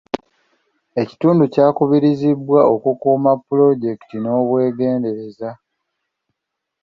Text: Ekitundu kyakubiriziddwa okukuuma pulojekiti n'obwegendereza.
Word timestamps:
Ekitundu 1.01 1.43
kyakubiriziddwa 1.53 2.61
okukuuma 2.73 3.31
pulojekiti 3.45 4.17
n'obwegendereza. 4.19 5.49